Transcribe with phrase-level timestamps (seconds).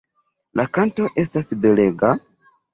[0.61, 2.13] La kanto estas belega.